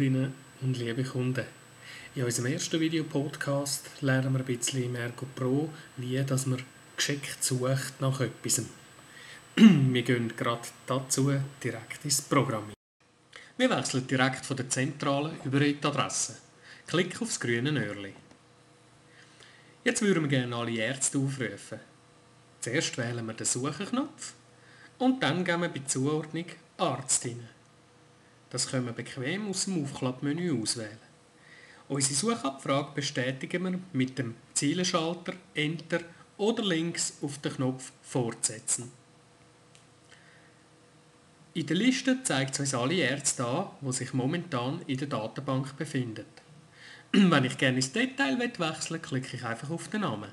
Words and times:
und 0.00 0.78
liebe 0.78 1.04
Kunden. 1.04 1.44
In 2.14 2.24
unserem 2.24 2.50
ersten 2.50 2.80
Videopodcast 2.80 4.00
lernen 4.00 4.32
wir 4.32 4.40
ein 4.40 4.46
bisschen 4.46 4.94
Ergo 4.94 5.26
Pro, 5.34 5.68
wie 5.98 6.24
dass 6.24 6.46
man 6.46 6.62
geschickt 6.96 7.44
sucht 7.44 8.00
nach 8.00 8.18
etwas. 8.18 8.62
wir 9.56 10.02
gehen 10.02 10.34
gerade 10.34 10.68
dazu 10.86 11.34
direkt 11.62 12.02
ins 12.02 12.22
Programm. 12.22 12.72
Wir 13.58 13.68
wechseln 13.68 14.06
direkt 14.06 14.46
von 14.46 14.56
der 14.56 14.70
Zentrale 14.70 15.32
über 15.44 15.60
die 15.60 15.76
Adresse. 15.82 16.38
Klick 16.86 17.18
das 17.18 17.38
grüne 17.38 17.70
Öhrchen. 17.70 18.14
Jetzt 19.84 20.00
würden 20.00 20.22
wir 20.22 20.30
gerne 20.30 20.56
alle 20.56 20.78
Ärzte 20.78 21.18
aufrufen. 21.18 21.80
Zuerst 22.62 22.96
wählen 22.96 23.26
wir 23.26 23.34
den 23.34 23.46
Suchenknopf 23.46 24.32
und 24.96 25.22
dann 25.22 25.44
gehen 25.44 25.60
wir 25.60 25.68
bei 25.68 25.82
Zuordnung 25.86 26.46
Arzt 26.78 27.22
hinein. 27.24 27.59
Das 28.50 28.68
können 28.68 28.86
wir 28.86 28.92
bequem 28.92 29.48
aus 29.48 29.64
dem 29.64 29.82
Aufklappmenü 29.82 30.60
auswählen. 30.60 30.98
Unsere 31.88 32.14
Suchabfrage 32.14 32.92
bestätigen 32.94 33.64
wir 33.64 33.80
mit 33.92 34.18
dem 34.18 34.34
Zielenschalter 34.54 35.34
Enter 35.54 36.00
oder 36.36 36.62
links 36.62 37.14
auf 37.22 37.38
den 37.38 37.52
Knopf 37.52 37.92
Fortsetzen. 38.02 38.90
In 41.52 41.66
der 41.66 41.76
Liste 41.76 42.22
zeigt 42.22 42.54
es 42.54 42.60
uns 42.60 42.74
alle 42.74 42.94
Ärzte 42.94 43.44
an, 43.44 43.70
die 43.80 43.92
sich 43.92 44.14
momentan 44.14 44.82
in 44.86 44.98
der 44.98 45.08
Datenbank 45.08 45.76
befinden. 45.76 46.24
Wenn 47.12 47.44
ich 47.44 47.58
gerne 47.58 47.76
ins 47.76 47.92
Detail 47.92 48.38
wechseln 48.38 48.90
will, 48.90 48.98
klicke 49.00 49.36
ich 49.36 49.44
einfach 49.44 49.70
auf 49.70 49.88
den 49.88 50.02
Namen 50.02 50.30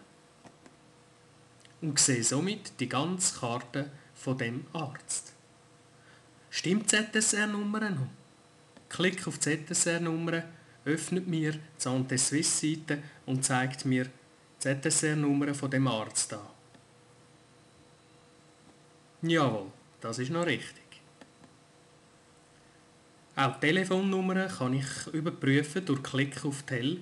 und 1.82 2.00
sehe 2.00 2.24
somit 2.24 2.80
die 2.80 2.90
ganze 2.90 3.40
Karte 3.40 3.90
von 4.16 4.38
dem 4.38 4.66
Arzt. 4.74 5.34
Stimmt 6.58 6.90
ZSR-Nummer 6.90 7.92
noch? 7.92 8.08
Klick 8.90 9.28
auf 9.28 9.40
ZSR-Nummer, 9.40 10.42
öffnet 10.86 11.28
mir 11.28 11.52
die 11.52 11.60
Sante 11.78 12.18
Swiss-Seite 12.18 12.98
und 13.28 13.46
zeigt 13.46 13.86
mir 13.86 14.06
die 14.06 14.10
ZSR-Nummer 14.82 15.54
von 15.54 15.70
dem 15.70 15.88
Arzt 15.88 16.34
an. 16.34 16.40
Jawohl, 19.22 19.72
das 20.02 20.18
ist 20.18 20.32
noch 20.32 20.48
richtig. 20.48 20.84
Auch 23.36 23.54
die 23.58 23.68
Telefonnummern 23.68 24.50
kann 24.50 24.74
ich 24.74 25.14
überprüfen 25.14 25.86
durch 25.86 26.02
Klick 26.02 26.44
auf 26.44 26.64
Tel 26.64 27.02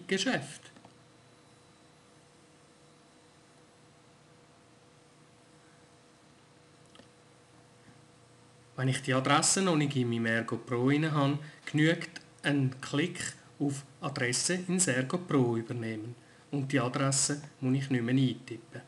Wenn 8.78 8.90
ich 8.90 9.02
die 9.02 9.14
Adresse 9.14 9.62
noch 9.62 9.78
nicht 9.78 9.96
in 9.96 10.10
meinem 10.10 10.26
Ergo 10.26 10.58
Pro 10.58 10.92
habe, 10.92 11.40
genügt 11.66 12.20
ein 12.44 12.76
Klick 12.82 13.34
auf 13.58 13.86
Adresse 14.02 14.56
ins 14.68 14.88
Ergo 14.88 15.18
Pro 15.18 15.56
übernehmen 15.56 16.14
und 16.52 16.70
die 16.72 16.80
Adresse 16.80 17.42
muss 17.62 17.78
ich 17.78 17.90
nicht 17.90 18.04
mehr 18.04 18.14
eintippen. 18.14 18.82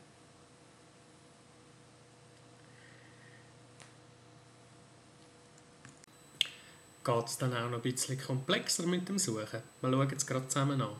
Geht 7.02 7.26
es 7.26 7.38
dann 7.38 7.54
auch 7.54 7.70
noch 7.70 7.78
ein 7.78 7.82
bisschen 7.82 8.20
komplexer 8.20 8.86
mit 8.86 9.08
dem 9.08 9.18
Suchen? 9.18 9.62
Wir 9.80 9.90
schauen 9.90 10.12
es 10.14 10.26
gerade 10.26 10.48
zusammen 10.48 10.82
an. 10.82 10.96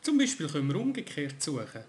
Zum 0.00 0.16
Beispiel 0.16 0.48
können 0.48 0.68
wir 0.68 0.80
umgekehrt 0.80 1.42
suchen. 1.42 1.84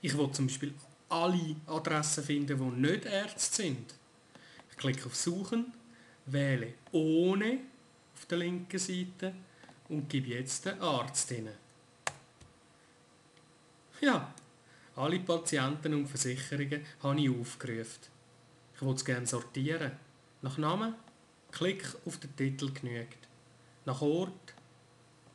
Ich 0.00 0.16
will 0.16 0.32
zum 0.32 0.46
Beispiel 0.46 0.72
alle 1.10 1.56
Adressen 1.66 2.24
finden, 2.24 2.56
die 2.56 2.80
nicht 2.80 3.04
Ärzte 3.04 3.62
sind 3.62 3.99
klicke 4.80 5.06
auf 5.06 5.14
Suchen, 5.14 5.72
wähle 6.26 6.74
ohne 6.92 7.58
auf 8.14 8.26
der 8.26 8.38
linken 8.38 8.78
Seite 8.78 9.34
und 9.88 10.08
gebe 10.08 10.28
jetzt 10.28 10.64
den 10.64 10.80
Arzt 10.80 11.28
hinein. 11.28 11.54
Ja, 14.00 14.34
alle 14.96 15.20
Patienten 15.20 15.92
und 15.94 16.06
Versicherungen 16.06 16.84
habe 17.02 17.20
ich 17.20 17.30
aufgerufen. 17.30 18.08
Ich 18.74 18.82
will 18.82 18.94
es 18.94 19.04
gerne 19.04 19.26
sortieren. 19.26 19.92
Nach 20.40 20.56
Namen, 20.56 20.94
Klick 21.52 21.84
auf 22.06 22.16
den 22.18 22.34
Titel 22.34 22.72
genügt. 22.72 23.18
Nach 23.84 24.00
Ort, 24.00 24.54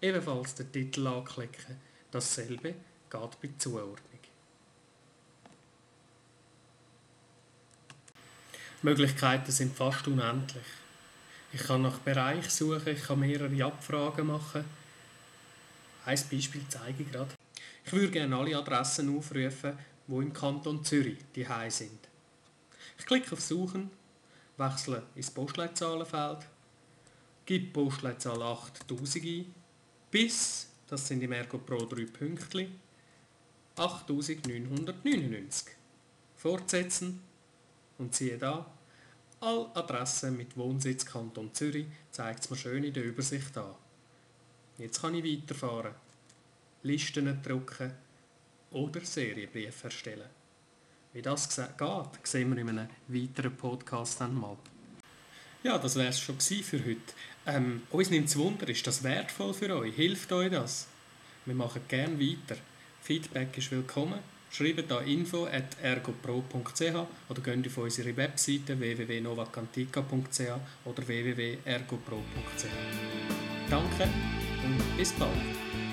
ebenfalls 0.01 0.55
den 0.55 0.72
Titel 0.72 1.05
anklicken. 1.05 1.75
Dasselbe 2.09 2.73
geht 3.09 3.41
bei 3.41 3.50
Zuordnung. 3.57 4.15
Möglichkeiten 8.81 9.52
sind 9.52 9.75
fast 9.75 10.08
unendlich. 10.08 10.66
Ich 11.52 11.63
kann 11.63 11.81
nach 11.81 12.00
Bereich 12.00 12.50
suchen, 12.50 12.90
ich 12.90 13.03
kann 13.03 13.19
mehrere 13.19 13.66
Abfragen 13.66 14.28
machen. 14.28 14.66
Ein 16.06 16.19
Beispiel 16.30 16.62
zeige 16.68 17.03
ich 17.03 17.12
gerade. 17.12 17.34
Ich 17.85 17.94
würde 17.94 18.12
gerne 18.12 18.35
alle 18.35 18.58
Adressen 18.58 19.16
aufrufen, 19.16 19.78
die 20.08 20.14
im 20.14 20.34
Kanton 20.34 20.84
Zürich 20.84 21.18
die 21.34 21.46
sind. 21.69 22.00
Ich 22.97 23.06
klicke 23.06 23.34
auf 23.34 23.41
Suchen, 23.41 23.90
wechsle 24.58 25.03
ins 25.16 25.31
Postleitzahlenfeld, 25.31 26.40
gebe 27.46 27.72
Postleitzahl 27.72 28.41
8000 28.41 29.25
ein, 29.25 29.53
bis, 30.12 30.69
das 30.88 31.08
sind 31.08 31.22
im 31.22 31.31
Ergo 31.31 31.58
Pro 31.58 31.85
3 31.85 32.06
Pünktchen, 32.06 32.80
8999. 33.75 35.75
Fortsetzen 36.35 37.22
und 37.97 38.16
siehe 38.16 38.38
da, 38.38 38.66
alle 39.41 39.69
Adressen 39.75 40.38
mit 40.38 40.57
Wohnsitz 40.57 41.06
Kanton 41.06 41.53
Zürich 41.53 41.88
zeigt 42.11 42.44
es 42.44 42.50
mir 42.50 42.57
schön 42.57 42.83
in 42.83 42.94
der 42.94 43.03
Übersicht 43.03 43.57
an. 43.57 43.75
Jetzt 44.78 45.01
kann 45.01 45.16
ich 45.16 45.23
weiterfahren, 45.23 45.94
Listen 46.84 47.41
drucken 47.41 47.91
oder 48.72 49.01
Serienbriefe 49.01 49.85
erstellen. 49.85 50.29
Wie 51.13 51.22
das 51.22 51.55
geht, 51.55 52.28
sehen 52.28 52.50
wir 52.53 52.61
in 52.61 52.69
einem 52.69 52.89
weiteren 53.07 53.55
Podcast 53.55 54.22
einmal. 54.22 54.57
Ja, 55.63 55.78
das 55.78 55.95
wäre 55.95 56.09
es 56.09 56.19
schon 56.19 56.39
für 56.39 56.84
heute. 56.84 57.00
Ähm, 57.47 57.84
uns 57.89 58.09
nimmt 58.09 58.28
es 58.28 58.38
Wunder, 58.38 58.67
ist 58.67 58.85
das 58.85 59.03
wertvoll 59.03 59.53
für 59.53 59.75
euch? 59.75 59.95
Hilft 59.95 60.31
euch 60.31 60.51
das? 60.51 60.88
Wir 61.45 61.55
machen 61.55 61.81
gerne 61.88 62.19
weiter. 62.19 62.59
Feedback 63.01 63.57
ist 63.57 63.72
willkommen 63.72 64.34
Schreibt 64.55 64.89
da 64.89 65.01
info 65.01 65.47
at 65.47 65.75
ergopro.ch 65.83 66.81
oder 67.27 67.41
geht 67.43 67.67
auf 67.67 67.77
unsere 67.77 68.16
Webseite 68.16 68.79
www.novacantica.ch 68.79 70.39
oder 70.85 71.07
www.ergopro.ch. 71.07 72.66
Danke 73.69 74.03
und 74.63 74.97
bis 74.97 75.11
bald! 75.11 75.84